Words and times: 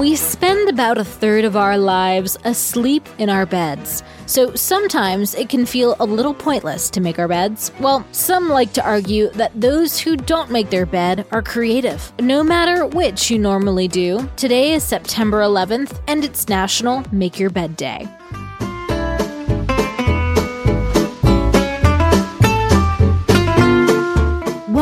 We 0.00 0.16
spend 0.16 0.70
about 0.70 0.96
a 0.96 1.04
third 1.04 1.44
of 1.44 1.56
our 1.56 1.76
lives 1.76 2.38
asleep 2.44 3.06
in 3.18 3.28
our 3.28 3.44
beds, 3.44 4.02
so 4.24 4.54
sometimes 4.54 5.34
it 5.34 5.50
can 5.50 5.66
feel 5.66 5.94
a 6.00 6.06
little 6.06 6.32
pointless 6.32 6.88
to 6.90 7.02
make 7.02 7.18
our 7.18 7.28
beds. 7.28 7.70
Well, 7.80 8.06
some 8.10 8.48
like 8.48 8.72
to 8.72 8.82
argue 8.82 9.28
that 9.32 9.52
those 9.60 10.00
who 10.00 10.16
don't 10.16 10.50
make 10.50 10.70
their 10.70 10.86
bed 10.86 11.26
are 11.32 11.42
creative. 11.42 12.14
No 12.18 12.42
matter 12.42 12.86
which 12.86 13.30
you 13.30 13.38
normally 13.38 13.88
do, 13.88 14.26
today 14.36 14.72
is 14.72 14.84
September 14.84 15.42
11th 15.42 16.00
and 16.08 16.24
it's 16.24 16.48
National 16.48 17.04
Make 17.12 17.38
Your 17.38 17.50
Bed 17.50 17.76
Day. 17.76 18.08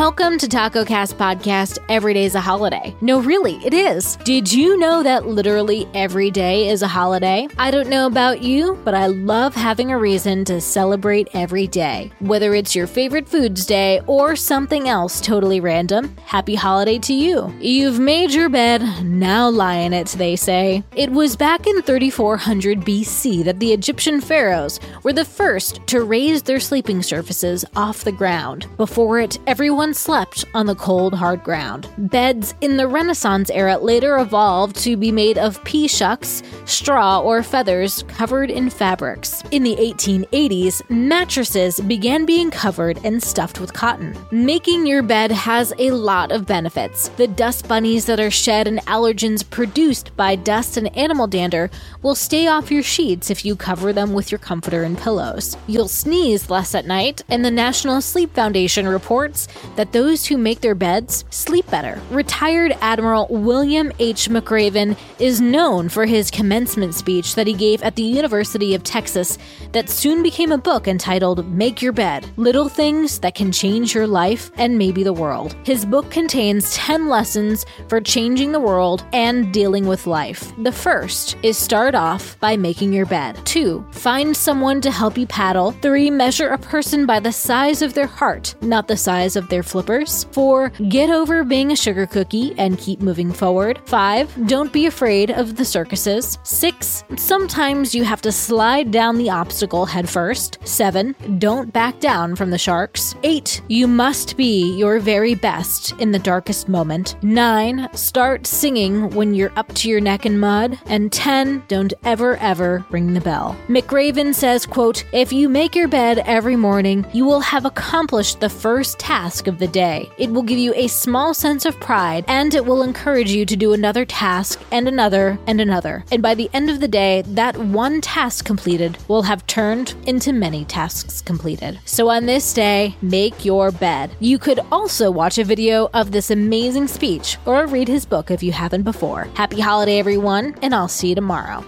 Welcome 0.09 0.39
to 0.39 0.49
Taco 0.49 0.87
Cast 0.87 1.19
Podcast. 1.19 1.79
Every 1.91 2.15
day 2.15 2.25
is 2.25 2.35
a 2.35 2.41
holiday. 2.41 2.97
No, 3.03 3.21
really, 3.21 3.57
it 3.57 3.75
is. 3.75 4.17
Did 4.25 4.51
you 4.51 4.79
know 4.79 5.03
that 5.03 5.27
literally 5.27 5.87
every 5.93 6.31
day 6.31 6.71
is 6.71 6.81
a 6.81 6.89
holiday? 6.89 7.47
I 7.59 7.71
don't 7.71 7.91
know 7.91 8.07
about 8.07 8.43
you, 8.43 8.81
but 8.87 8.95
I 8.95 9.09
love 9.09 9.55
having 9.55 9.93
a 9.93 9.99
reason 9.99 10.47
to 10.47 10.63
celebrate 10.63 11.29
every 11.35 11.67
day. 11.67 12.11
Whether 12.21 12.55
it's 12.55 12.75
your 12.75 12.87
favorite 12.87 13.29
foods 13.29 13.67
day 13.67 14.01
or 14.07 14.35
something 14.35 14.89
else 14.89 15.21
totally 15.21 15.61
random, 15.61 16.17
happy 16.25 16.55
holiday 16.55 16.99
to 17.01 17.13
you. 17.13 17.55
You've 17.61 18.01
made 18.01 18.33
your 18.33 18.49
bed, 18.49 19.05
now 19.05 19.51
lie 19.51 19.77
in 19.77 19.93
it, 19.93 20.09
they 20.09 20.37
say. 20.37 20.85
It 20.97 21.13
was 21.13 21.37
back 21.37 21.67
in 21.67 21.83
3400 21.83 22.81
BC 22.81 23.45
that 23.45 23.61
the 23.61 23.75
Egyptian 23.75 24.23
pharaohs 24.23 24.81
were 25.03 25.13
the 25.13 25.27
first 25.27 25.87
to 25.89 26.03
raise 26.03 26.43
their 26.43 26.61
sleeping 26.61 27.03
surfaces 27.03 27.63
off 27.77 28.05
the 28.05 28.11
ground. 28.13 28.67
Before 28.79 29.21
it, 29.21 29.39
everyone 29.47 29.93
slept 29.99 30.45
on 30.55 30.67
the 30.67 30.75
cold, 30.75 31.13
hard 31.13 31.43
ground. 31.43 31.89
Beds 31.99 32.55
in 32.61 32.77
the 32.77 32.87
Renaissance 32.87 33.51
era 33.51 33.77
later 33.79 34.19
evolved 34.19 34.77
to 34.77 34.97
be 34.97 35.11
made 35.11 35.39
of 35.39 35.63
pea 35.65 35.89
shucks, 35.89 36.43
straw, 36.65 37.21
or 37.21 37.43
feathers 37.43 38.05
covered 38.09 38.51
in 38.51 38.71
fabrics. 38.71 39.43
In 39.51 39.63
the 39.63 39.77
1880s, 39.77 40.89
mattresses 40.89 41.81
began 41.81 42.25
being 42.25 42.51
covered 42.51 42.99
and 43.05 43.23
stuffed 43.23 43.61
with 43.61 43.73
cotton. 43.73 44.17
Making 44.31 44.87
your 44.87 45.03
bed 45.03 45.33
has 45.33 45.73
a 45.79 45.91
lot 45.91 46.31
of 46.31 46.47
benefits. 46.47 47.09
The 47.11 47.27
dust 47.27 47.67
bunnies 47.67 48.07
that 48.07 48.21
are 48.21 48.31
shed 48.31 48.69
and 48.69 48.79
allergens 48.87 49.49
produced 49.49 50.17
by 50.17 50.37
dust 50.37 50.77
and 50.77 50.97
animal 50.97 51.27
dander 51.27 51.71
will 52.03 52.15
stay 52.15 52.47
off 52.47 52.71
your 52.71 52.83
sheets 52.83 53.31
if 53.31 53.45
you 53.45 53.57
cover 53.57 53.93
them 53.93 54.13
with 54.13 54.31
your 54.31 54.39
comforter 54.39 54.85
and 54.85 54.97
pillows. 54.97 55.57
You'll 55.67 55.89
sneeze 55.89 56.51
less 56.51 56.75
at 56.75 56.87
night, 56.87 57.23
and 57.29 57.45
the 57.45 57.51
National 57.51 58.01
Sleep 58.01 58.33
Foundation 58.35 58.87
reports 58.87 59.49
that 59.77 59.88
those 59.93 60.27
who 60.27 60.37
make 60.37 60.61
their 60.61 60.75
beds 60.75 61.25
sleep 61.31 61.69
better. 61.71 62.01
Retired 62.11 62.77
Admiral 62.81 63.27
William 63.31 63.93
H. 63.99 64.29
McRaven 64.29 64.97
is 65.19 65.41
known 65.41 65.89
for 65.89 66.07
his 66.07 66.31
commencement 66.31 66.95
speech 66.95 67.35
that 67.35 67.47
he 67.47 67.53
gave 67.53 67.83
at 67.83 67.97
the 67.97 68.03
University 68.03 68.75
of 68.75 68.83
Texas 68.83 69.39
that 69.73 69.89
soon 69.89 70.23
became 70.23 70.53
a 70.53 70.59
book 70.59 70.89
entitled 70.89 71.47
Make 71.53 71.83
Your 71.83 71.93
Bed 71.93 72.29
Little 72.37 72.69
Things 72.69 73.19
That 73.21 73.35
Can 73.35 73.53
Change 73.53 73.95
Your 73.95 74.07
Life 74.07 74.51
and 74.57 74.79
Maybe 74.79 75.03
the 75.03 75.13
World. 75.13 75.55
His 75.65 75.85
book 75.85 76.11
contains 76.11 76.75
10 76.75 77.09
lessons 77.09 77.67
for 77.89 78.01
changing 78.01 78.53
the 78.53 78.61
world 78.61 79.05
and 79.13 79.53
dealing 79.53 79.87
with 79.87 80.07
life. 80.07 80.53
The 80.63 80.73
first 80.73 81.37
is 81.43 81.57
start 81.57 81.95
off 81.95 82.39
by 82.41 82.57
making 82.57 82.93
your 82.93 83.07
bed. 83.07 83.39
2. 83.45 83.85
Find 83.91 84.37
someone 84.37 84.81
to 84.81 84.91
help 84.91 85.19
you 85.19 85.27
paddle. 85.27 85.73
3. 85.73 86.11
Measure 86.11 86.49
a 86.49 86.59
person 86.59 87.07
by 87.07 87.21
the 87.21 87.33
size 87.33 87.83
of 87.83 87.95
their 87.95 88.07
heart, 88.07 88.55
not 88.63 88.89
the 88.89 88.97
size 88.97 89.37
of 89.37 89.49
their 89.49 89.63
flippers. 89.79 90.25
4. 90.33 90.71
Get 90.89 91.09
over 91.09 91.45
being 91.45 91.71
a 91.71 91.77
sugar 91.77 92.05
cookie 92.05 92.53
and 92.59 92.77
keep 92.79 93.01
moving 93.01 93.33
forward. 93.33 93.81
5. 93.87 94.49
Don't 94.49 94.73
be 94.73 94.87
afraid 94.87 95.31
of 95.31 95.55
the 95.55 95.65
circuses. 95.65 96.37
6. 96.43 97.05
Sometimes 97.17 97.95
you 97.95 98.03
have 98.03 98.21
to 98.23 98.33
slide 98.33 98.91
down 98.91 99.19
the 99.19 99.31
obstacle 99.31 99.87
head 99.87 100.09
first. 100.09 100.59
7. 100.65 101.15
Don't 101.39 101.73
back 101.73 102.01
down 102.01 102.35
from 102.35 102.51
the 102.51 102.59
sharks. 102.59 103.15
8. 103.23 103.63
You 103.69 103.87
must 103.87 104.37
be 104.37 104.77
your 104.77 104.99
very 104.99 105.37
best 105.37 105.93
in 106.01 106.11
the 106.11 106.19
darkest 106.19 106.69
moment. 106.69 107.15
9. 107.23 107.89
Start 107.95 108.49
singing 108.49 109.11
when 109.11 109.33
you're 109.33 109.57
up 109.57 109.73
to 109.75 109.89
your 109.89 110.01
neck 110.01 110.27
in 110.27 110.41
mud. 110.41 110.77
And 110.87 111.13
10. 111.13 111.63
Don't 111.69 111.95
ever 112.03 112.37
ever 112.39 112.85
ring 112.91 113.15
the 113.15 113.21
bell. 113.21 113.57
McRaven 113.69 114.35
says, 114.35 114.67
quote, 114.67 115.05
If 115.13 115.33
you 115.33 115.49
make 115.49 115.77
your 115.77 115.87
bed 115.87 116.19
every 116.27 116.57
morning, 116.57 117.07
you 117.13 117.25
will 117.25 117.41
have 117.41 117.65
accomplished 117.65 118.41
the 118.41 118.49
first 118.49 118.99
task 118.99 119.47
the 119.59 119.69
day. 119.69 120.11
It 120.19 120.31
will 120.31 120.43
give 120.43 120.59
you 120.59 120.73
a 120.75 120.89
small 120.89 121.35
sense 121.35 121.65
of 121.65 121.79
pride 121.81 122.25
and 122.29 122.55
it 122.55 122.65
will 122.65 122.83
encourage 122.83 123.31
you 123.31 123.45
to 123.47 123.57
do 123.57 123.73
another 123.73 124.05
task 124.05 124.61
and 124.71 124.89
another 124.89 125.39
and 125.47 125.61
another. 125.61 126.05
And 126.11 126.23
by 126.23 126.35
the 126.35 126.51
end 126.53 126.71
of 126.71 126.81
the 126.81 126.89
day, 126.89 127.23
that 127.27 127.57
one 127.57 128.01
task 128.01 128.45
completed 128.45 128.99
will 129.09 129.23
have 129.23 129.47
turned 129.47 129.95
into 130.07 130.33
many 130.33 130.65
tasks 130.65 131.21
completed. 131.21 131.81
So 131.85 132.09
on 132.09 132.27
this 132.27 132.53
day, 132.53 132.97
make 133.03 133.45
your 133.45 133.71
bed. 133.71 134.11
You 134.21 134.39
could 134.39 134.61
also 134.71 135.11
watch 135.11 135.39
a 135.39 135.45
video 135.45 135.89
of 135.95 136.11
this 136.11 136.31
amazing 136.31 136.89
speech 136.89 137.39
or 137.47 137.67
read 137.67 137.89
his 137.89 138.07
book 138.07 138.31
if 138.31 138.43
you 138.43 138.53
haven't 138.53 138.83
before. 138.83 139.29
Happy 139.35 139.61
holiday, 139.61 139.99
everyone, 139.99 140.55
and 140.63 140.75
I'll 140.75 140.89
see 140.89 141.11
you 141.11 141.15
tomorrow. 141.15 141.65